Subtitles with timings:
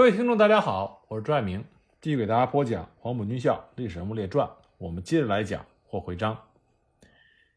[0.00, 1.62] 各位听众，大家好，我是朱爱明，
[2.00, 4.48] 继续给大家播讲《黄埔军校历史人物列传》。
[4.78, 6.48] 我们接着来讲霍回章。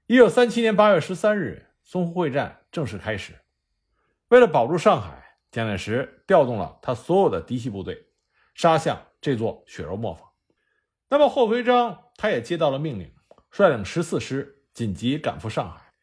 [0.07, 3.33] 一九三七年八月十三日，淞沪会战正式开始。
[4.27, 8.07] 为了保住上海，蒋介石调动了他所有的嫡系部队，
[8.53, 10.27] 杀向这座血肉磨坊。
[11.07, 13.09] 那么霍回章他也接到了命令，
[13.51, 15.93] 率领十四师紧急赶赴上海。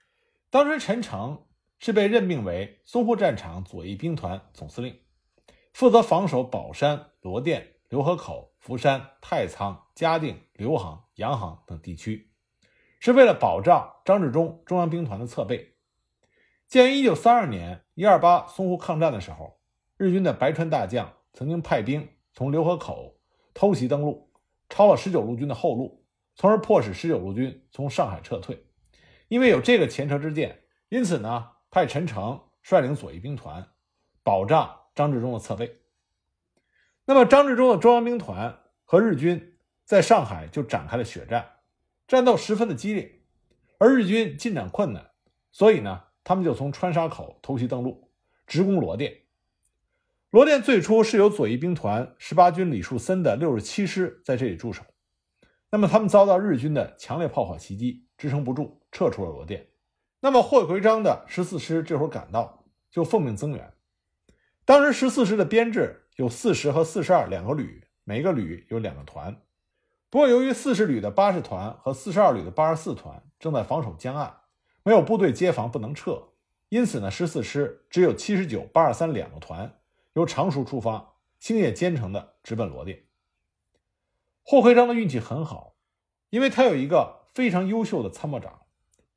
[0.48, 1.44] 当时陈诚
[1.78, 4.98] 是被任命为淞沪战场左翼兵团总司令。
[5.72, 12.30] 负责防守宝山、罗店、浏河口、福山、太仓、嘉定、刘杭、洋行等地区，
[12.98, 15.74] 是为了保障张治中中央兵团的侧背。
[16.66, 19.60] 鉴于1932年128淞沪抗战的时候，
[19.96, 23.18] 日军的白川大将曾经派兵从浏河口
[23.54, 24.30] 偷袭登陆，
[24.68, 28.66] 抄了十九路军的后路，从而迫使十九路军从上海撤退。
[29.28, 33.66] 因为有这个前车之鉴，因此呢，派陈诚率领左翼兵团
[34.22, 34.79] 保障。
[34.94, 35.78] 张治中的侧背。
[37.04, 41.44] 那么，张治中的中央兵团和日军在上海就展开了血战，
[42.06, 43.22] 战斗十分的激烈，
[43.78, 45.10] 而日军进展困难，
[45.50, 48.10] 所以呢，他们就从川沙口偷袭登陆，
[48.46, 49.16] 直攻罗店。
[50.30, 54.84] 罗店最初是由左翼兵团十八军李树森的六十七师在这里驻守，
[55.70, 59.66] 那么他们遭到日军的强烈炮火袭击，支撑不住，撤出了罗店。
[60.20, 63.72] 那么霍奎章的十四师这会儿赶到，就奉命增援。
[64.70, 69.42] 当时十四师的编制有四十和四十二两个旅，每个旅有两个团。
[70.10, 74.32] 不过，由于四十旅的八十团和四十二旅的八十四团正在防守江岸，
[74.84, 76.22] 没有部队接防，不能撤，
[76.68, 79.80] 因此呢，十四师只有七十九、八十三两个团
[80.12, 83.06] 由常熟出发，星夜兼程的直奔罗店。
[84.44, 85.74] 霍奎章的运气很好，
[86.28, 88.60] 因为他有一个非常优秀的参谋长，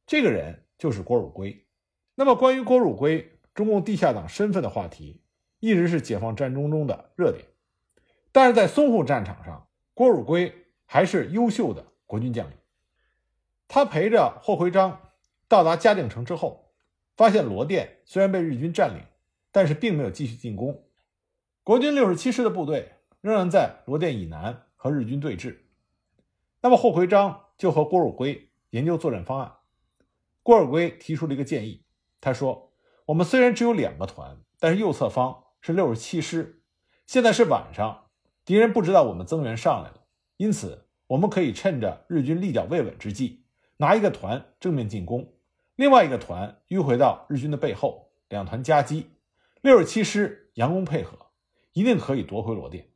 [0.08, 1.68] 这个人就是郭汝瑰。
[2.16, 5.20] 那么，关于郭汝瑰中共地下党身份的话题。
[5.64, 7.46] 一直是解放战争中的热点，
[8.34, 10.54] 但是在淞沪战场上，郭汝瑰
[10.86, 12.58] 还是优秀的国军将领。
[13.70, 15.12] 他陪着霍奎章
[15.48, 16.74] 到达嘉定城之后，
[17.16, 19.06] 发现罗店虽然被日军占领，
[19.54, 20.84] 但是并没有继续进攻。
[21.64, 25.60] 国军六十七师的部队仍然在罗店以南和日军对峙。
[26.60, 29.54] 那么霍奎章就和郭汝瑰研究作战方案。
[30.42, 31.86] 郭汝瑰提出了一个建议，
[32.20, 32.74] 他说
[33.08, 36.62] ：“我们虽然只有两个团，但是右侧方。”是六十七师，
[37.06, 38.08] 现在是晚上，
[38.44, 40.04] 敌人不知道我们增援上来了，
[40.36, 43.46] 因此我们可以趁着日军立脚未稳之际，
[43.78, 45.34] 拿一个团正面进攻，
[45.78, 49.12] 另外一个团迂回到日军的背后，两团夹击，
[49.62, 51.18] 六十七师佯攻配合，
[51.72, 52.90] 一定可以夺回罗店。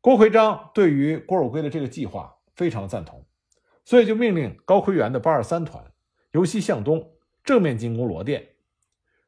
[0.00, 3.26] 郭奎章对于郭汝瑰的这个计划非常赞同，
[3.84, 5.92] 所以就命令高奎元的八二三团
[6.30, 7.12] 由西向东
[7.44, 8.54] 正面进攻罗店，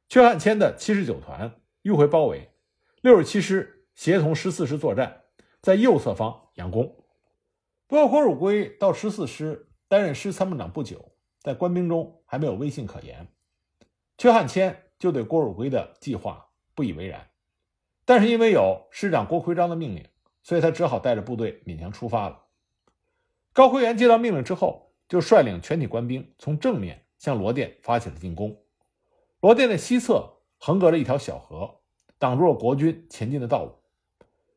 [0.08, 1.60] 阙汉骞的七十九团。
[1.88, 2.50] 迂回包围，
[3.00, 5.22] 六十七师协同十四师作战，
[5.62, 6.94] 在右侧方佯攻。
[7.86, 13.26] 不过，郭汝瑰到十四师担任师参谋长不久，在官兵中还没有威信可言。
[14.18, 17.30] 阙汉骞就对郭汝瑰的计划不以为然，
[18.04, 20.06] 但是因为有师长郭奎章的命令，
[20.42, 22.44] 所以他只好带着部队勉强出发了。
[23.54, 28.62] 高奎元接到命令之后，就率领全体官兵从正面向罗店发起了进攻。
[29.40, 31.77] 罗店的西侧横隔着一条小河。
[32.18, 33.74] 挡住了国军前进的道路。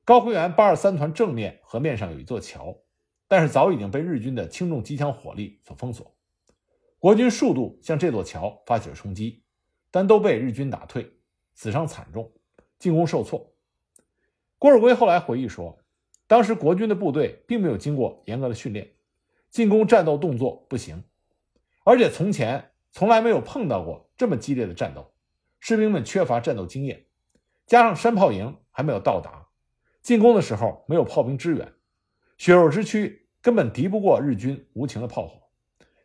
[0.03, 2.75] 高奎元八二三团正面河面上有一座桥，
[3.27, 6.15] 但是早已经被日军的轻重机枪火力所封锁。
[6.97, 9.43] 国军数度向这座桥发起了冲击，
[9.89, 11.11] 但都被日军打退，
[11.53, 12.31] 死伤惨重，
[12.77, 13.53] 进攻受挫。
[14.57, 15.79] 郭尔圭后来回忆说，
[16.27, 18.91] 当时国军的部队并没有经过严格的训练，
[19.49, 21.03] 进攻战斗动作不行，
[21.83, 25.13] 而且从前从来没有碰到过这么激烈的战斗，
[25.59, 27.05] 士兵们缺乏战斗经验。
[27.71, 29.47] 加上山炮营还没有到达，
[30.01, 31.71] 进攻的时候没有炮兵支援，
[32.37, 35.43] 血肉之躯根本敌不过日军无情的炮火，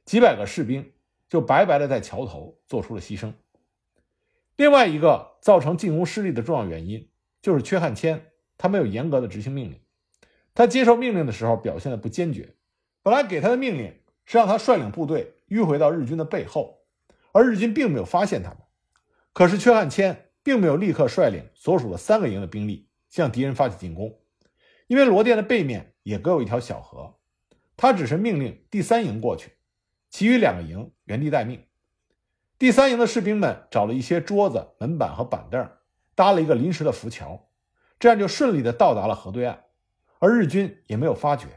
[0.05, 0.93] 几百个士兵
[1.29, 3.33] 就白白的在桥头做出了牺牲。
[4.55, 7.11] 另外一个造成进攻失利的重要原因，
[7.43, 8.21] 就是阙汉骞
[8.57, 9.81] 他没有严格的执行命令，
[10.55, 12.55] 他接受命令的时候表现的不坚决。
[13.03, 13.93] 本来给他的命令
[14.25, 16.85] 是让他率领部队迂回到日军的背后，
[17.33, 18.59] 而日军并没有发现他们，
[19.33, 20.19] 可是阙汉骞。
[20.47, 24.17] 并没有立刻率领所属的三个营的兵力向敌人发起进攻，
[24.87, 27.17] 因为罗店的背面也隔有一条小河，
[27.77, 29.55] 他只是命令第三营过去，
[30.09, 31.65] 其余两个营原地待命。
[32.61, 35.69] 第三营的士兵们找了一些桌子、门板和板凳，
[36.15, 37.49] 搭了一个临时的浮桥，
[37.99, 39.65] 这样就顺利的到达了河对岸，
[40.21, 41.49] 而日军也没有发觉。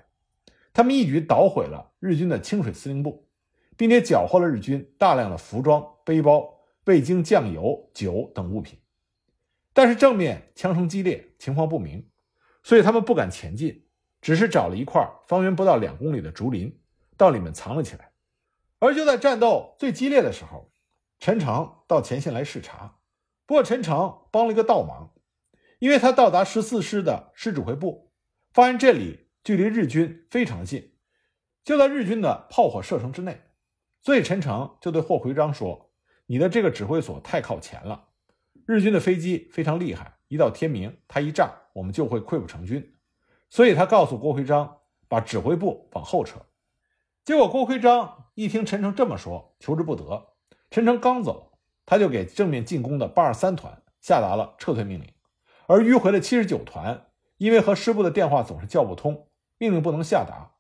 [0.73, 3.27] 他们一举捣毁了日军的清水司令部，
[3.77, 6.55] 并且缴获了日军大量的服装、背包。
[6.85, 8.79] 味精、酱油、酒等物品，
[9.73, 12.09] 但是正面枪声激烈，情况不明，
[12.63, 13.85] 所以他们不敢前进，
[14.21, 16.79] 只是找了一块方圆不到两公里的竹林，
[17.15, 18.11] 到里面藏了起来。
[18.79, 20.71] 而就在战斗最激烈的时候，
[21.19, 22.99] 陈诚到前线来视察。
[23.45, 25.13] 不过陈诚帮了一个倒忙，
[25.79, 28.11] 因为他到达十四师的师指挥部，
[28.53, 30.93] 发现这里距离日军非常近，
[31.63, 33.41] 就在日军的炮火射程之内，
[34.01, 35.88] 所以陈诚就对霍奎章说
[36.29, 38.09] ：“你的这个指挥所太靠前了，
[38.67, 42.95] 日军的飞机非常厉害，一到天明，他一炸，我们就会溃不成军。”
[43.49, 44.77] 所以他告诉郭奎章
[45.07, 46.39] 把指挥部往后撤。
[47.25, 50.27] 结果郭奎章一听陈诚这么说，求之不得。
[50.69, 51.47] 陈诚刚走。
[51.87, 55.11] 他就给正面进攻的八二三团下达了撤退命令，
[55.65, 59.27] 而迂回的七十九团因为和师部的电话总是叫不通，
[59.57, 60.51] 命令不能下达。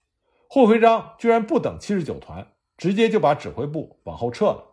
[0.49, 4.68] 霍奎章居然不等七十九团，直接就把指挥部往后撤了。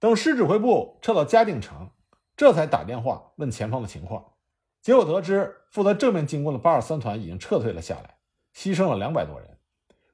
[0.00, 1.90] 等师指挥部撤到嘉定城，
[2.34, 4.32] 这才打电话问前方的情况。
[4.80, 8.16] 结果得知，负责正面进攻的八二三团已经撤退了下来，
[8.54, 9.58] 牺牲了两百多人。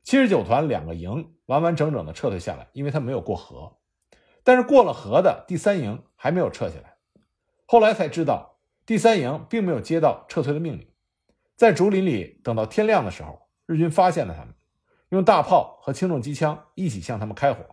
[0.03, 3.77] 七十九团两个营完完整整的撤退下来，因为他没有过河。
[4.43, 6.97] 但是过了河的第三营还没有撤下来，
[7.65, 10.89] 后来才知道第三营并没有接到撤退的命令，
[11.57, 14.53] 在竹林里等到天亮的时候，日军发现了他们，
[15.11, 17.65] 用大炮和轻重机枪一起向他们开火，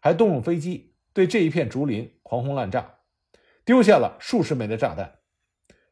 [0.00, 0.89] 还动用飞机
[1.20, 2.94] 对这一片竹林狂轰滥炸，
[3.66, 5.18] 丢下了数十枚的炸弹，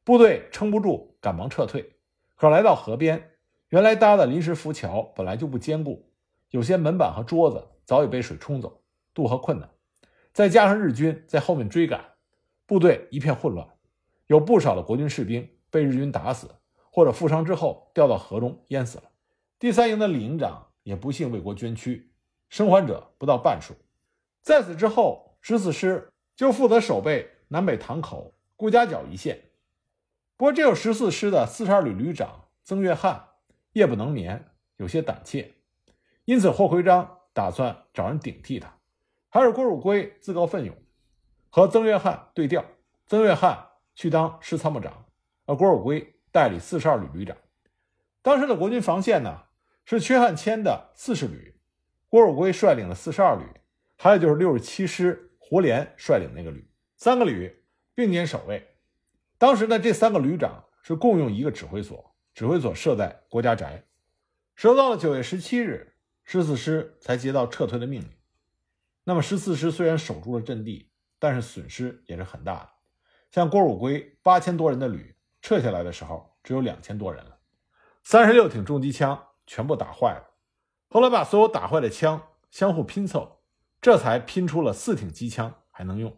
[0.02, 1.98] 部队撑不住，赶忙撤退。
[2.34, 3.32] 可来到河边，
[3.68, 6.10] 原来搭的临时浮桥本来就不坚固，
[6.48, 8.80] 有些门板和桌子早已被水冲走，
[9.12, 9.68] 渡河困难。
[10.32, 12.02] 再加上日军在后面追赶，
[12.64, 13.68] 部队一片混乱，
[14.28, 16.48] 有不少的国军士兵被日军打死
[16.90, 19.04] 或者负伤之后掉到河中淹死了。
[19.58, 22.10] 第三营的李营长也不幸为国捐躯，
[22.48, 23.74] 生还者不到半数。
[24.42, 29.50] 在此之后，十四师就负责守备南北塘口、顾家角一线。
[30.36, 33.28] 不过，这有十四师的四十二旅旅长曾月汉
[33.72, 35.54] 夜不能眠，有些胆怯，
[36.24, 38.78] 因此霍奎章打算找人顶替他。
[39.30, 40.74] 还是郭汝瑰自告奋勇，
[41.50, 42.64] 和曾月汉对调。
[43.06, 45.06] 曾月汉去当师参谋长，
[45.44, 47.36] 而郭汝瑰代理四十二旅旅长。
[48.22, 49.44] 当时的国军防线呢，
[49.84, 51.58] 是缺汉谦的四十旅，
[52.08, 53.44] 郭汝瑰率领的四十二旅，
[54.00, 57.64] 还有就是六十七师胡琏率领那个旅，三个旅
[57.96, 58.64] 并肩守卫。
[59.36, 63.84] 当时呢，这三个旅长是共用一个指挥所，指挥所设在郭家宅。
[64.54, 68.08] 直到了九月十七日，十四师才接到撤退的命令。
[69.02, 72.70] 那么十四师虽然守住了阵地，但是损失也是很大的。
[73.32, 77.38] 像郭汝瑰八千多人的旅撤下来的时候，只有两千多人了。
[78.04, 80.30] 三十六挺重机枪全部打坏了，
[80.88, 83.37] 后来把所有打坏的枪相互拼凑，
[83.80, 86.16] 这才拼出了四挺机枪还能用。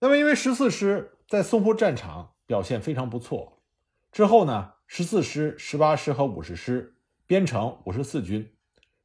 [0.00, 3.62] 那么因为十四师在淞沪战场表现非常不错，
[4.10, 6.96] 之后呢，十四师、十八师和五十师
[7.26, 8.52] 编成五十四军，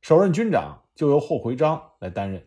[0.01, 2.45] 首任军长就由霍奎章来担任。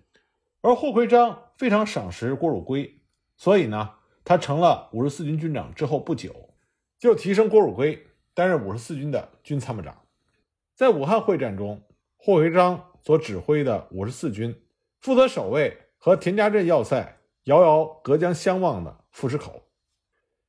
[0.61, 3.01] 而霍奎章非常赏识郭汝瑰，
[3.37, 3.93] 所以呢，
[4.25, 6.51] 他成了五十四军军长之后不久，
[6.99, 9.97] 就提升郭汝瑰担任五十四军的军参谋长。
[10.75, 11.83] 在武汉会战中，
[12.19, 14.55] 霍奎章所指挥的五十四军
[15.01, 19.69] 负责守卫和田家镇要塞遥遥隔江相望的富池口。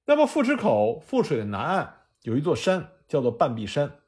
[0.05, 3.99] 那么，富池口富水的南岸有一座山，叫做半壁山，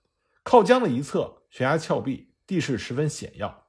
[0.43, 3.67] 靠江的一侧悬崖峭壁，地势十分险要。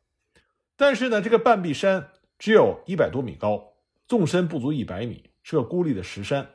[0.76, 2.10] 但是呢，这个半壁山。
[2.36, 3.74] 只有一百多米高，
[4.08, 6.50] 纵深不足一百米，是个孤立的石山。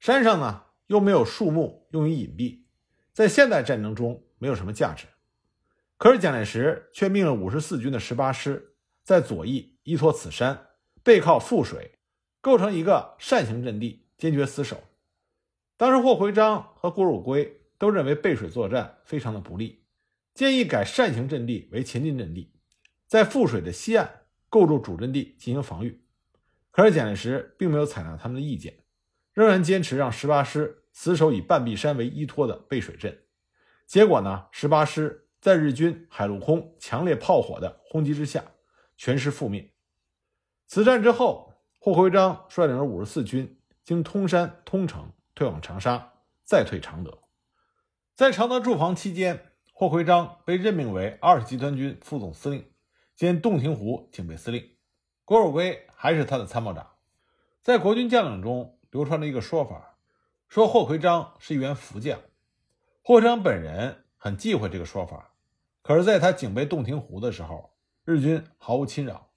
[0.00, 2.62] 山上呢又没有树木用于隐蔽，
[3.12, 5.06] 在现代战争中没有什么价值。
[5.98, 8.67] 可是蒋介石却命了五十四军的十八师
[9.08, 10.66] 在左翼依托此山，
[11.02, 11.92] 背靠富水，
[12.42, 14.82] 构成一个扇形阵地，坚决死守。
[15.78, 19.82] 当时霍奎章和郭汝瑰都认为背水作战非常的不利，
[20.34, 22.52] 建议改扇形阵地为前进阵地，
[23.06, 24.24] 在富水的西岸。
[24.50, 26.02] 构筑主阵地进行防御，
[26.70, 28.74] 可是蒋介石并没有采纳他们的意见，
[29.32, 33.18] 仍然坚持让十八师死守以半壁山为依托的背水阵。
[33.86, 38.42] 结果呢，十八师在日军海陆空强烈炮火的轰击之下，
[38.98, 39.72] 全师覆灭。
[40.66, 46.12] 此战之后，霍奎章率领着五十四军经通山、通城退往长沙，
[46.44, 47.18] 再退常德。
[48.14, 52.70] 在常德驻防期间，霍奎章被任命为二十集团军副总司令。
[53.14, 54.76] 兼洞庭湖警备司令，
[55.24, 56.86] 郭汝瑰还是他的参谋长。
[57.62, 59.96] 在国军将领中流传着一个说法，
[60.48, 62.20] 说霍奎章是一员福将。
[63.02, 65.32] 霍奎章本人很忌讳这个说法，
[65.82, 67.72] 可是在他警备洞庭湖的时候，
[68.10, 69.32] 日军毫无侵扰。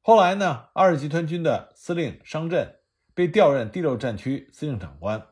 [0.00, 2.76] 后来呢，二十集团军的司令商震
[3.14, 5.26] 被调任第六战区司令长官，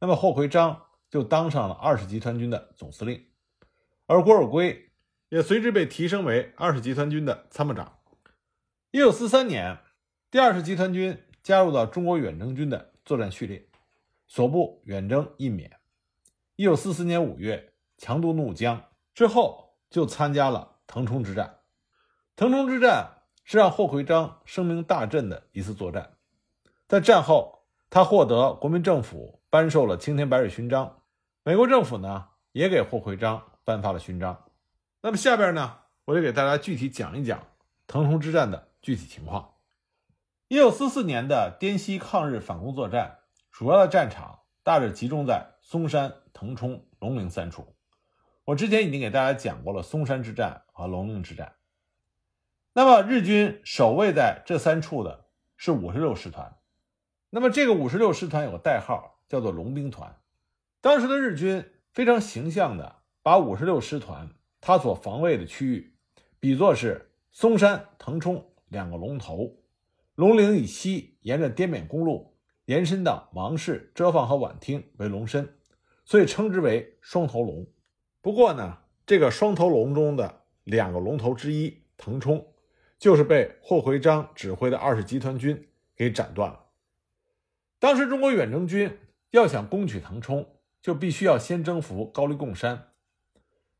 [0.00, 3.24] 那么霍奎章就当上了二十集团军的总司令，
[4.06, 4.90] 而郭尔圭
[5.28, 8.00] 也随之被提升为二十集团军的参谋长。
[8.90, 9.78] 一九四三年，
[10.32, 13.68] 第二十集团军加入到中国远征军的作战序列，
[14.26, 15.70] 所部远征印缅。
[16.56, 18.82] 一九四四年五月，强渡怒江
[19.14, 21.60] 之后，就参加了腾冲之战。
[22.36, 26.14] 腾冲之战是让霍奎章声名大振的一次作战。
[26.88, 31.02] 在战后，他获得国民政府颁授了青天白日勋章，
[31.44, 34.44] 美国政府呢也给霍奎章颁发了勋章。
[35.00, 37.46] 那么下边呢，我就给大家具体讲一讲
[37.86, 39.52] 腾冲之战的具体情况。
[40.48, 43.18] 一九四四年的滇西抗日反攻作战，
[43.52, 46.12] 主要的战场大致集中在松山。
[46.32, 47.76] 腾冲、龙陵三处，
[48.44, 51.54] 我之前已经给大家讲过了松山之战和龙陵之战。
[52.76, 55.26] 那么日军守卫在这三处的
[55.56, 56.56] 是五十六师团，
[57.30, 60.16] 那么这个五十六师团有个代号叫做龙兵团。
[60.80, 64.28] 当时的日军非常形象的把五十六师团
[64.60, 65.94] 他所防卫的区域
[66.40, 69.56] 比作是松山、腾冲两个龙头，
[70.16, 75.56] 龙陵以西沿着滇缅公路延伸到芒市、遮放和宛厅为龙身。
[76.04, 77.66] 所以称之为双头龙。
[78.20, 82.44] 不过呢，这个双头龙中的两个龙头之一腾冲，
[83.04, 86.68] 就是被霍奎章指挥的二十集团军给斩断了。
[87.78, 88.98] 当时中国远征军
[89.30, 92.94] 要想攻取腾冲，就必须要先征服高黎贡山。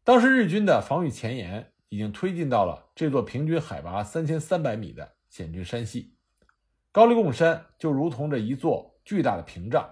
[0.02, 6.18] 当时日军的防御前沿已经推进到了这座平均海拔三千三百米的险峻山系，
[6.92, 9.88] 高黎贡山就如同这一座巨大的屏障。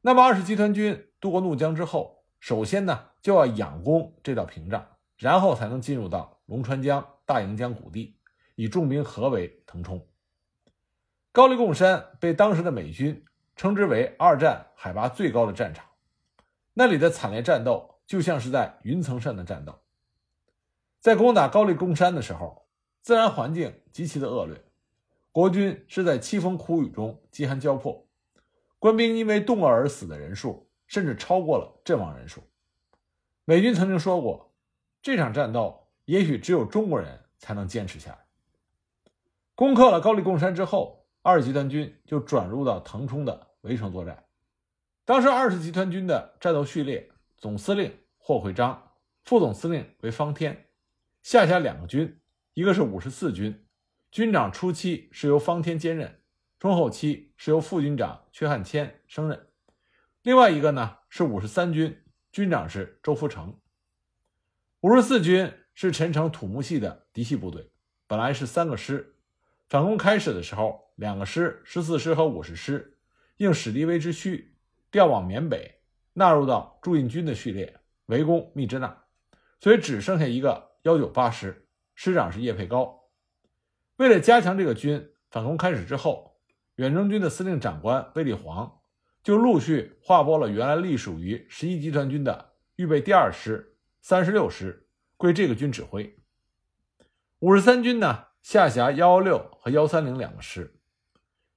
[0.00, 1.04] 那么二十集团军。
[1.20, 4.84] 渡过怒江之后，首先呢就要仰攻这道屏障，
[5.16, 8.17] 然后才能进入到龙川江、大营江谷地，
[8.58, 10.04] 以重兵合围腾冲。
[11.30, 13.24] 高丽贡山被当时的美军
[13.54, 15.86] 称之为二战海拔最高的战场，
[16.74, 19.78] 那里的惨烈战斗就像是在云层上的战斗。
[20.98, 22.66] 在攻打高丽贡山的时候，
[23.00, 24.60] 自然环境极其的恶劣，
[25.30, 28.06] 国军是在凄风苦雨中饥寒交迫，
[28.80, 30.66] 官兵因为冻饿而死的人数。
[30.88, 32.42] 甚至超过了阵亡人数。
[33.44, 34.54] 美军曾经说过，
[35.02, 38.27] 这场战斗也许只有中国人才能坚持下来。
[39.58, 44.24] 攻克了高丽贡山之后，二集团军就转入到腾冲的围城作战。
[45.04, 48.92] 当时二十集团军的战斗序列，总司令霍奎章，
[49.24, 50.68] 副总司令为方天，
[51.24, 52.20] 下辖两个军，
[52.54, 53.66] 一个是五十四军，
[54.12, 56.20] 军长初期是由方天兼任，
[56.60, 59.48] 中后期是由副军长阙汉谦升任。
[60.22, 62.00] 另外一个呢是五十三军，
[62.30, 63.58] 军长是周福成。
[64.82, 67.72] 五十四军是陈诚土木系的嫡系部队，
[68.06, 69.16] 本来是三个师。
[69.68, 72.98] 反攻开始的时候，两个师，十四师和五十师，
[73.36, 74.54] 应史迪威之需，
[74.90, 75.80] 调往缅北，
[76.14, 79.04] 纳入到驻印军的序列，围攻密支那，
[79.60, 83.10] 所以只剩下一个幺九八师，师长是叶佩高。
[83.96, 86.38] 为了加强这个军，反攻开始之后，
[86.76, 88.74] 远征军的司令长官卫立煌。
[89.20, 96.18] 就陆续划拨了原来隶属于十一集团军的预备第二师、三十六师归这个军指挥。
[97.40, 100.80] 五十三军呢，下辖幺幺六和幺三零两个师。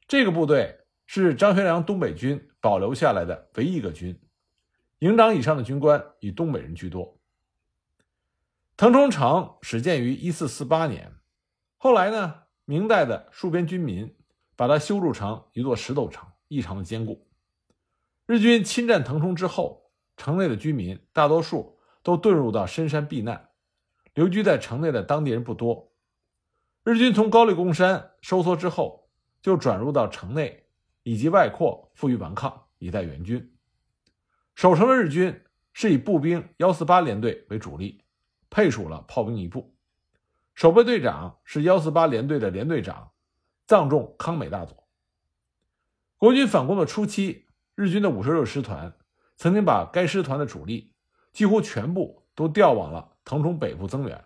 [0.10, 4.20] 这个部队是张学良东北军保留下来的唯一一个军，
[5.00, 7.18] 营长以上的军官以东北人居多。
[8.76, 11.14] 腾冲城始建于一四四八年，
[11.78, 14.14] 后来呢，明代的戍边军民
[14.58, 17.26] 把它修筑成一座石头城，异常的坚固。
[18.26, 23.52] 日军侵占腾冲之后，城内的居民大多数都遁入到深山避难，
[24.14, 25.88] 留居在城内的当地人不多。
[26.84, 29.08] 日军从高丽贡山收缩之后，
[29.42, 30.66] 就转入到城内
[31.04, 33.54] 以及外扩，负隅顽抗，以待援军。
[34.56, 38.04] 守城的日军是以步兵幺四八联队为主力，
[38.50, 39.76] 配属了炮兵一部，
[40.56, 43.12] 守备队长是幺四八联队的联队长
[43.68, 44.88] 藏重康美大佐。
[46.18, 47.48] 国军反攻的初期。
[47.74, 48.94] 日军的五十六师团
[49.38, 50.94] 曾经把该师团的主力
[51.32, 54.24] 几乎全部都调往了腾冲北部增援，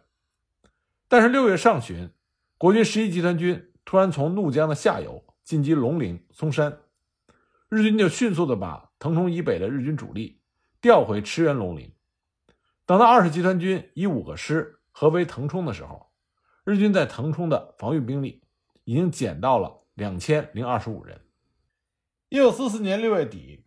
[1.07, 2.09] 但是六月上旬，
[2.57, 6.79] 国军十一集团军突然从怒江的下游进击龙陵、松山，
[7.67, 10.41] 日军就迅速的把腾冲以北的日军主力
[10.79, 11.93] 调回驰援龙陵。
[12.85, 16.12] 等到二十集团军以五个师合围腾冲的时候，
[16.63, 18.41] 日军在腾冲的防御兵力
[18.85, 21.19] 已经减到了两千零二十五人。
[22.29, 23.65] 一九四四年六月底，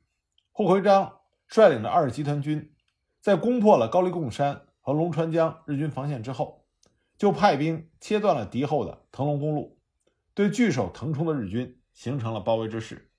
[0.51, 2.75] 霍奎章率领的二十集团军，
[3.21, 6.58] 在攻破了高黎贡山和龙川江日军防线之后，
[7.19, 9.77] 就派兵切断了敌后的腾龙公路，
[10.35, 13.11] 对据守腾冲的日军形成了包围之势。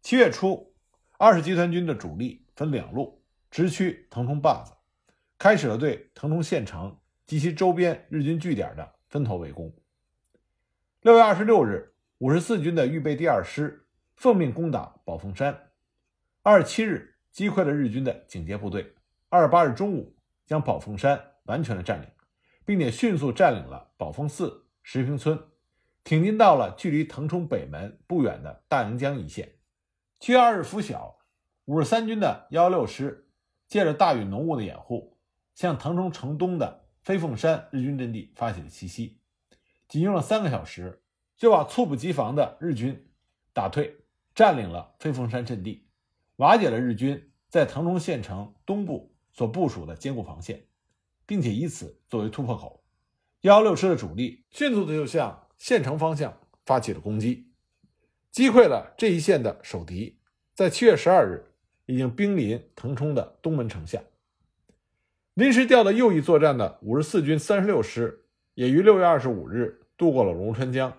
[0.00, 0.74] 七月初，
[1.18, 4.72] 二十集团军的主力分两路直趋腾冲坝子，
[5.38, 9.72] 开始了对腾冲县城及其周边日军据点的分头围攻。
[11.02, 15.70] 六月二十六日，五十四军的预备第二师奉命攻打宝凤山，
[16.42, 18.94] 二十七日击溃了日军的警戒部队，
[19.28, 20.16] 二十八日中午
[20.46, 22.08] 将宝凤山完全的占领，
[22.64, 25.38] 并且迅速占领了宝凤寺、石坪村。
[26.04, 29.52] 挺进到了距离腾冲北门不远的大宁江一线。
[30.18, 31.20] 七月二日拂晓，
[31.66, 33.28] 五十三军的幺幺六师
[33.68, 35.16] 借着大雨浓雾的掩护，
[35.54, 39.20] 向腾冲城东的飞凤山日军阵地发起了袭击。
[39.86, 41.04] 仅用了三个小时，
[41.36, 43.08] 就把猝不及防的日军
[43.52, 43.98] 打退，
[44.34, 45.86] 占领了飞凤山阵地，
[46.36, 50.64] 瓦解了日军在腾冲县城东部所部署的坚固防线，
[51.32, 52.84] 并且以此作为突破口。
[53.40, 55.48] 幺幺六师的主力迅速的就向。
[55.56, 57.46] 县城方向发起了攻击，
[58.32, 60.18] 击溃了这一线的守敌。
[60.54, 61.54] 在七月十二日，
[61.86, 64.02] 已经兵临腾冲的东门城下。
[65.34, 70.98] 临时调到右翼作战的五十四军三十六师，也于六月二十五日渡过了龙川江，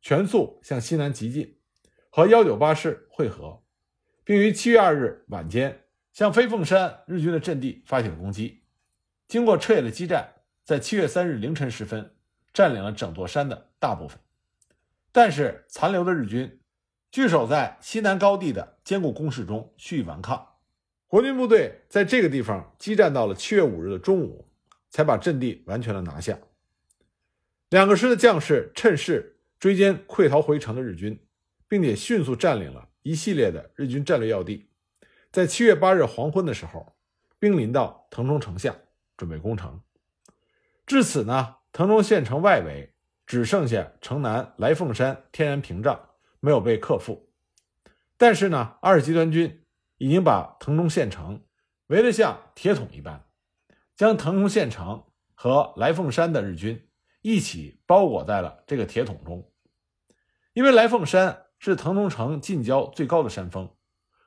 [0.00, 1.58] 全速向西南急进，
[2.08, 3.60] 和幺九八师会合，
[4.22, 8.62] 并于七月二日晚间向飞凤山日军的阵地发起了攻击。
[9.28, 12.12] 经过彻夜的激战，在七月三日凌晨时分。
[12.52, 14.18] 占领了整座山的大部分，
[15.12, 16.58] 但是残留的日军
[17.10, 20.54] 据守在西南高地的坚固工事中蓄意顽抗，
[21.06, 24.48] 国军部队在这个地方激战到了七月五日的中午，
[24.88, 26.38] 才把阵地完全的拿下。
[27.68, 31.22] 两个师的将士趁势追歼溃逃回城的日军，
[31.68, 34.70] 并且迅速占领了一系列的日军战略要地，
[35.30, 36.96] 在七月八日黄昏的时候，
[37.38, 38.74] 兵临到腾冲城下，
[39.16, 39.80] 准备攻城。
[40.86, 41.56] 至此呢。
[41.72, 42.94] 腾冲县城外围
[43.26, 46.08] 只剩下城南来凤山天然屏障
[46.40, 47.28] 没有被克服，
[48.16, 49.62] 但是呢，二集团军
[49.98, 51.44] 已经把腾冲县城
[51.88, 53.26] 围得像铁桶一般，
[53.94, 55.04] 将腾冲县城
[55.34, 56.88] 和来凤山的日军
[57.20, 59.52] 一起包裹在了这个铁桶中。
[60.54, 63.70] 因为来凤山是腾冲城近郊最高的山峰，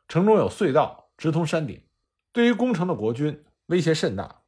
[0.08, 1.84] 城中有隧道直通山顶，
[2.32, 4.39] 对于攻城的国军威胁甚大，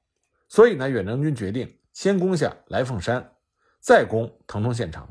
[0.51, 1.77] 所以呢，远征军决定。
[1.93, 3.35] 先攻下来凤山，
[3.79, 5.07] 再攻腾冲县城。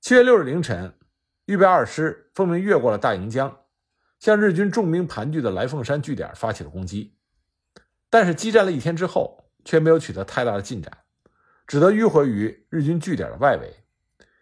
[0.00, 0.92] 七月六日凌晨，
[1.44, 3.60] 预备二师奉命越过了大盈江，
[4.18, 7.16] 向日军重兵盘踞的来凤山据点发起了攻击。
[8.10, 10.98] 但是激战了一天之后，却没有取得太大的进展，
[11.64, 13.84] 只得迂回于日军据点的外围，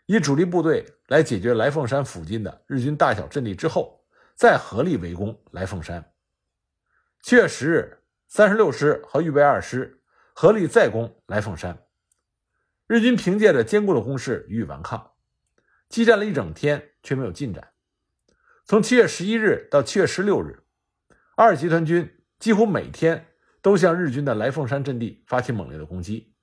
[0.07, 6.13] 以主力部队来解决来凤山附近的日军大小阵地之后，再合力围攻来凤山。
[7.23, 7.96] 七月十日，
[8.27, 10.03] 三十六师和预备二师。
[10.39, 11.87] 合力再攻来凤山，
[12.87, 15.13] 日军凭借着坚固的工事予以顽抗，
[15.89, 17.73] 激战了一整天却没有进展。
[18.67, 20.63] 从七月十一日到七月十六日，
[21.37, 23.29] 二集团军几乎每天
[23.63, 26.35] 都向日军的来凤山阵地发起猛烈的攻击，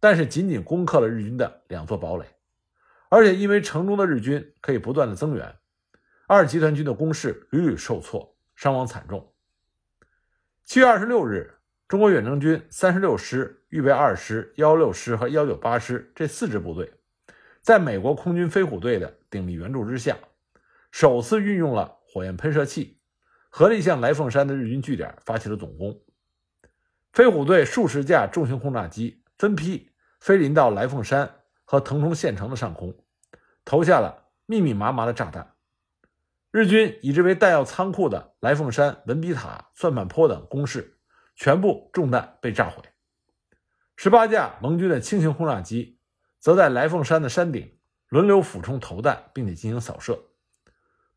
[0.00, 2.24] 但是仅仅攻克了日军的两座堡垒，
[3.10, 5.54] 而且因为城中的日军可以不断的增援，
[6.26, 9.34] 二集团军的攻势屡屡受挫，伤亡惨重。
[10.66, 11.60] 七月二十六日。
[11.86, 16.92] 中国远征军三十六师、预备二师、幺六师和幺九八师这四支部队，
[17.62, 20.18] 在美国空军飞虎队的鼎力援助之下，
[20.90, 23.00] 首次运用了火焰喷射器，
[23.48, 26.02] 合力向来凤山的日军据点发起了总攻。
[27.12, 31.30] 飞虎队数十架重型轰炸机分批飞临到来凤山
[31.64, 32.92] 和腾冲县城的上空，
[33.64, 35.54] 投下了密密麻麻的炸弹。
[36.56, 40.94] 日军以之为弹药仓库的来凤山文笔塔、算盘坡等工事。
[41.34, 42.82] 全部中弹被炸毁，
[43.94, 45.98] 十八架盟军的轻型轰炸机
[46.40, 47.76] 则在来凤山的山顶
[48.08, 50.18] 轮流俯冲投弹，并且进行扫射。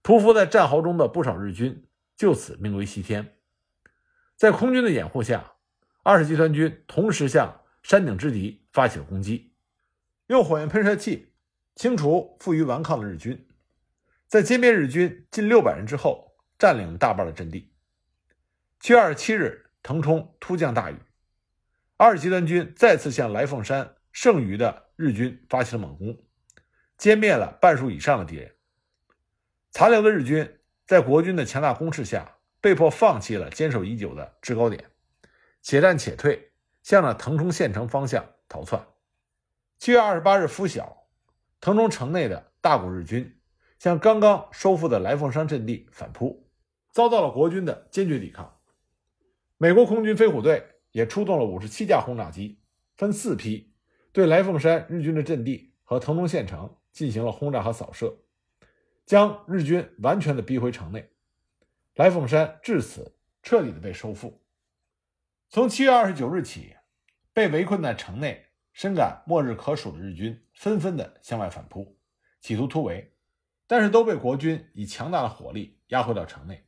[0.04, 3.38] 匍匐在战壕中的不少日军就此命归西天。
[4.36, 5.54] 在空军的掩护下，
[6.04, 9.54] 二十集团军同时向山顶之敌发起了攻击，
[10.28, 11.32] 用火焰喷射器
[11.76, 13.48] 清除负隅顽抗的日军，
[14.30, 17.74] 在歼灭日军近六百人之后，占领了大半的阵地。
[18.80, 19.66] 七月二十七日。
[19.82, 20.98] 腾冲突降大雨，
[21.96, 26.22] 二集团军再次向来凤山剩余的日军发起了猛攻，
[26.98, 28.58] 歼灭了半数以上的敌人。
[29.72, 34.92] 残留的日军在国军的强大攻势下，被迫放弃了坚守已久的制高点，
[35.62, 36.52] 且战且退，
[36.84, 38.86] 向着腾冲县城方向逃窜。
[39.78, 41.08] 七月二十八日拂晓，
[41.62, 43.39] 腾冲城内的大股日军
[43.80, 46.46] 向刚刚收复的来凤山阵地反扑，
[46.92, 48.60] 遭到了国军的坚决抵抗。
[49.58, 52.60] 美国空军飞虎队也出动了五十七架轰炸机，
[52.98, 53.74] 分四批
[54.12, 58.20] 对来凤山日军的阵地和腾冲县城进行了轰炸和扫射，
[59.06, 61.10] 将日军完全的逼回城内。
[61.96, 64.42] 来凤山至此彻底的被收复。
[65.50, 66.76] 从七月二十九日起，
[67.32, 71.98] 被围困在城内、深感末日可数的日军纷纷的向外反扑，
[72.40, 73.14] 企图突围，
[73.70, 76.66] 但是都被国军以强大的火力压回到城内。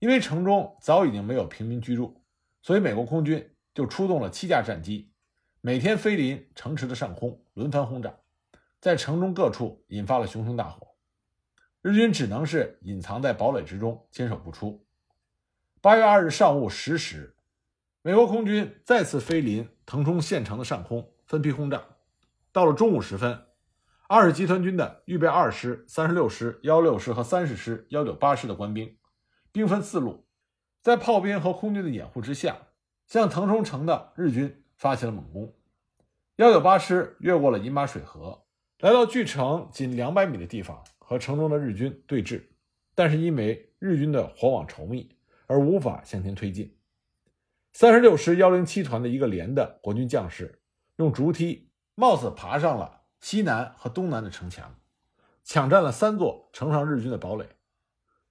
[0.00, 2.22] 因为城中早已经没有平民居住，
[2.60, 5.10] 所以美国空军就出动了七架战机，
[5.62, 8.14] 每天飞临城池的上空轮番轰炸，
[8.82, 10.88] 在城中各处引发了熊熊大火。
[11.80, 14.86] 日军只能是隐藏在堡垒之中，坚守不出。
[15.80, 17.34] 八月二日上午十时。
[18.02, 21.82] 美国空军再次飞临腾冲县城的上空，分批轰炸。
[22.52, 23.46] 到了中午时分，
[24.12, 28.96] 二十集团军的预备二师、三十六师、幺六师和三十师、幺九八师的官兵，
[29.52, 30.26] 兵分四路，
[30.82, 32.56] 在炮兵和空军的掩护之下，
[33.06, 35.54] 向腾冲城的日军发起了猛攻。
[36.38, 38.42] 幺九八师越过了饮马水河，
[38.80, 42.42] 来到距城仅两百米的地方，和城中的日军对峙，
[42.96, 45.08] 但是因为日军的火网稠密，
[45.46, 46.76] 而无法向前推进。
[47.74, 50.60] 三十六师幺零七团的一个连的国军将士，
[50.96, 54.74] 用竹梯冒死爬上了西南和东南的城墙，
[55.44, 57.56] 抢占了三座城上日军的堡垒，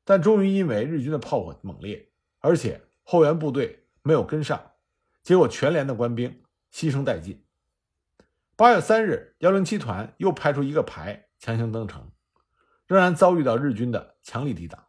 [0.04, 4.72] 但终于因为日军的炮火猛烈，而且后援部队没有跟上，
[5.22, 7.46] 结果全连的官兵牺牲殆尽。
[8.56, 12.12] 八月三日，幺零七团又派出一个排强行登城，
[12.88, 14.88] 仍然遭遇到日军的强力抵挡，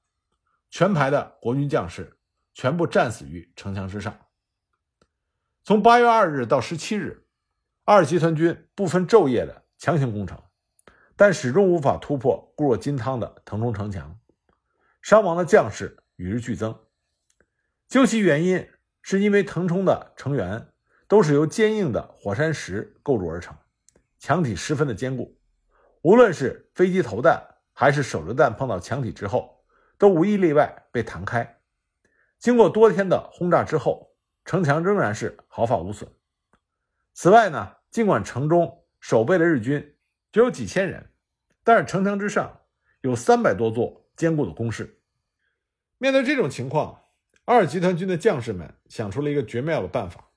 [0.71, 2.19] 全排的国军将士
[2.55, 4.19] 全部战死于城墙之上。
[5.63, 7.27] 从八月二日到十七日，
[7.85, 10.39] 二集团军不分昼夜的强行攻城，
[11.17, 14.21] 但始终无法突破固若金汤的腾冲城墙，
[15.01, 16.79] 伤亡的将士与日俱增。
[17.89, 18.69] 究其原因，
[19.01, 20.69] 是因为腾冲的城垣
[21.09, 23.57] 都是由坚硬的火山石构筑而成，
[24.19, 25.41] 墙体十分的坚固，
[26.03, 29.65] 无论是飞机投弹还是手榴弹碰到墙体之后，
[29.97, 31.59] 都无一例外被弹开。
[32.39, 34.09] 经过多天的轰炸之后。
[34.43, 36.11] 城墙仍然是毫发无损。
[37.13, 39.97] 此外呢，尽管城中守备的日军
[40.31, 41.11] 只有几千人，
[41.65, 42.61] 但是城墙之上
[43.01, 45.01] 有三百多座坚固的工事。
[45.99, 47.03] 面对这种情况，
[47.45, 50.31] 二集团军的将士们想出了一个绝妙的办法：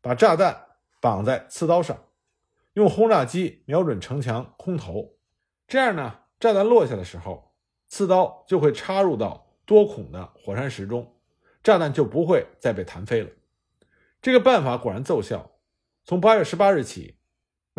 [0.00, 0.66] 把炸弹
[1.00, 2.06] 绑在刺刀上，
[2.72, 5.18] 用轰炸机瞄准城墙空投。
[5.68, 7.54] 这样呢，炸弹落下的时候，
[7.86, 11.16] 刺刀就会插入到多孔的火山石中。
[11.62, 13.30] 炸弹就不会再被弹飞了。
[14.22, 15.52] 这个办法果然奏效。
[16.04, 17.19] 从八月十八日起，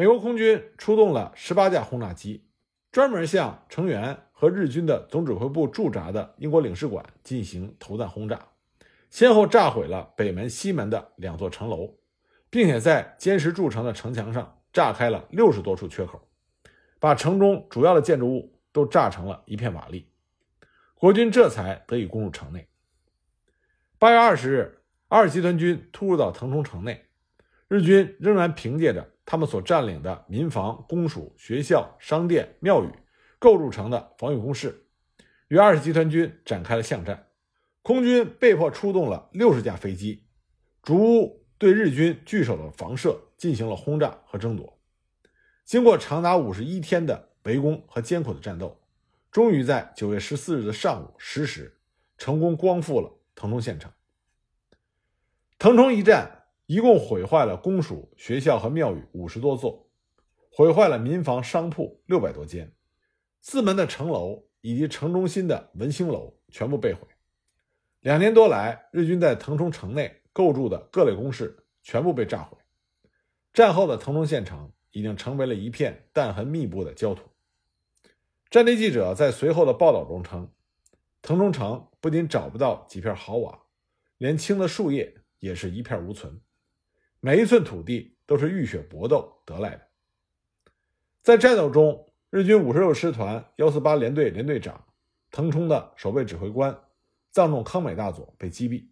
[0.01, 2.43] 美国空军出动了十八架轰炸机，
[2.91, 8.47] 专门向成员和日军的总指挥部驻扎的英国领事馆进行投弹轰炸，
[9.11, 11.99] 先后炸毁了北门、西门的两座城楼，
[12.49, 16.27] 并且在坚实筑成的城墙上炸开了六十多处缺口，
[16.99, 20.03] 把城中主要的建筑物都炸成了一片瓦砾。
[20.95, 22.67] 国军这才得以攻入城内。
[23.99, 27.05] 八月二十日，二集团军突入到腾冲城内，
[27.67, 32.89] 日军仍然凭借着他们所占领的民房、公署、学校、商店、庙宇
[33.39, 34.87] 构筑成的防御工事，
[35.47, 37.29] 与二十集团军展开了巷战。
[37.81, 40.25] 空军被迫出动了六十架飞机，
[40.83, 44.77] 逐屋对日军据守的房舍进行了轰炸和争夺。
[45.63, 48.81] 经过长达五十一天的围攻和艰苦的战斗，
[49.31, 51.79] 终于在九月十四日的上午十时，
[52.17, 53.09] 成功光复了。
[53.33, 53.89] 腾冲县城，
[55.57, 56.40] 腾冲一战
[56.71, 59.89] 一共毁坏了公署、学校和庙宇五十多座，
[60.49, 62.73] 毁坏了民房、商铺六百多间，
[63.41, 67.01] 四门的城楼以及城中心的文兴楼全部被毁。
[67.99, 72.57] 两年多来，日军在腾冲城内构筑的各类工事全部被炸毁。
[73.51, 77.27] 战后的腾冲县城已经成为了一片弹痕密布的焦土。
[78.49, 80.49] 战地记者在随后的报道中称。
[81.21, 83.59] 腾冲城不仅找不到几片好瓦，
[84.19, 86.39] 连青的树叶也是一片无存。
[87.23, 89.87] 每一寸土地都是浴血搏斗得来的。
[91.21, 94.83] 在战斗中，日军五十六师团幺四八联队联队长、
[95.29, 96.75] 腾冲的守备指挥官
[97.29, 98.87] 藏重康美大佐被击毙。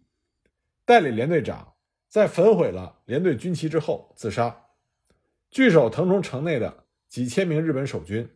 [0.84, 1.74] 代理连队长
[2.08, 4.64] 在焚毁了连队军旗之后自杀。
[5.50, 8.30] 据守腾冲城内的几千名日本守军，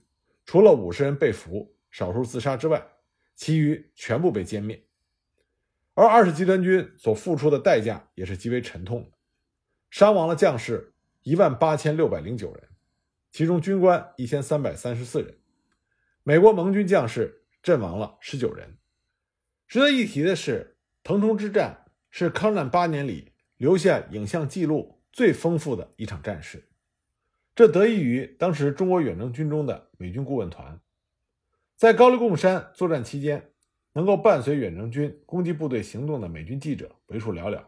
[0.45, 2.85] 除了五十人被俘、少数自杀之外，
[3.37, 4.85] 其余全部被歼灭，
[5.95, 9.14] 而二十集团军所付出的代价也是极为沉痛的，
[9.95, 12.69] 伤亡了将士一万八千六百零九人，
[13.31, 15.39] 其中军官一千三百三十四人，
[16.25, 18.77] 美国盟军将士阵亡了十九人。
[19.69, 26.69] 值得一提的是，腾冲之战是抗战八年里留下影像记录最丰富的一场战事，
[27.55, 30.81] 这得益于当时中国远征军中的美军顾问团。
[31.77, 33.53] 在高黎贡山作战期间，
[33.93, 37.63] 能够伴随远征军攻击部队行动的美军记者为数寥寥，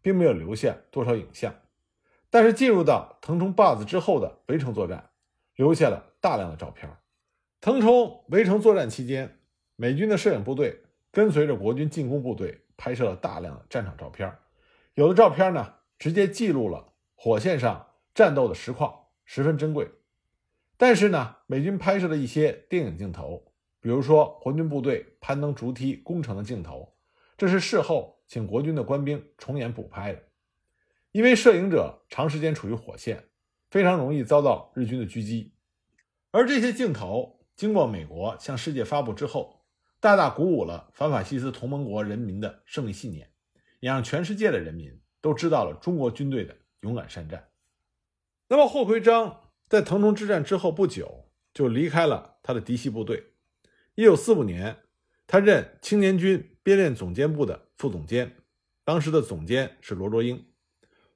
[0.00, 1.52] 并没有留下多少影像。
[2.32, 5.10] 但是进入到腾冲坝子之后的围城作战，
[5.54, 6.90] 留下了大量的照片。
[7.60, 9.38] 腾冲围城作战期间，
[9.76, 14.34] 美军的摄影部队跟随着国军进攻部队拍摄了大量的战场照片。
[14.94, 19.90] 有的照片呢，直接记录了火线上战斗的实况，十分珍贵。
[20.78, 26.94] 但是呢，美军拍摄的一些电影镜头，比如说国军部队攀登竹梯攻城的镜头，
[27.36, 30.22] 这是事后请国军的官兵重演补拍的。
[31.12, 33.28] 因为摄影者长时间处于火线，
[33.70, 35.54] 非常容易遭到日军的狙击。
[36.30, 39.64] 而这些镜头经过美国向世界发布之后，
[40.00, 43.28] 大大鼓舞了反法西斯同盟国人民的胜利信念。
[43.80, 47.48] 也让全世界的人民都知道了中国军队的勇敢善战。
[48.48, 53.32] 那么霍奎章在腾冲之战之后不久就离开了他的嫡系部队。
[53.96, 54.84] 一九四五年，
[55.26, 58.36] 他任青年军编练总监部的副总监，
[58.84, 60.51] 当时的总监是罗卓英。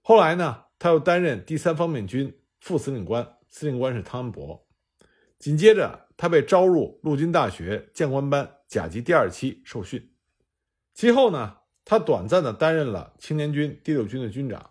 [0.08, 4.64] 后来呢，他又担任第三方面军副司令官，司令官是汤恩伯。
[5.36, 10.14] 紧接着，他被招入陆军大学将官班甲级第二期受训。
[10.94, 11.56] 其后呢？
[11.84, 14.70] 他短暂的担任了青年军第六军的军长，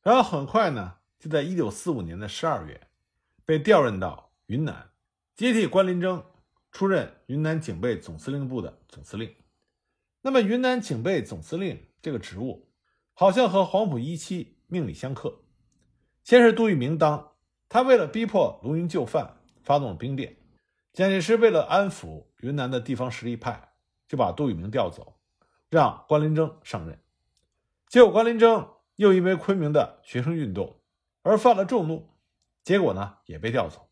[0.00, 2.80] 然后很快呢，就在一九四五年的十二月，
[3.44, 4.90] 被调任到云南，
[5.34, 6.24] 接替关林征
[6.70, 9.34] 出任云南警备总司令部的总司令。
[10.22, 12.68] 那么，云南警备总司令这个职务，
[13.12, 15.42] 好像和黄埔一期命里相克。
[16.22, 17.32] 先是杜聿明当，
[17.68, 20.36] 他为了逼迫卢云就范，发动了兵变。
[20.92, 23.72] 蒋介石为了安抚云南的地方实力派，
[24.06, 25.16] 就把杜聿明调走。
[25.70, 26.98] 让关林征上任，
[27.88, 30.80] 结果关林征又因为昆明的学生运动
[31.20, 32.08] 而犯了众怒，
[32.64, 33.90] 结果呢也被调走。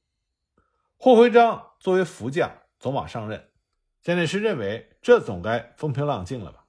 [0.96, 3.50] 霍辉章作为副将走马上任，
[4.00, 6.64] 蒋介石认为这总该风平浪静了吧？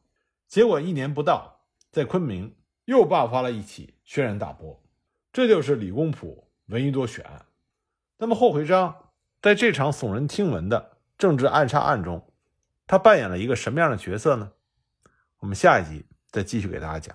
[0.45, 2.56] 结果一年不到，在昆明
[2.87, 4.81] 又爆发了一起轩然大波，
[5.33, 7.45] 这就是李公朴闻一多血案。
[8.17, 12.31] 那么霍回章在这场耸人听闻的政治暗杀案中，
[12.87, 14.53] 他扮演了一个什么样的角色呢？
[15.39, 17.13] 我们下一集再继续给大家讲。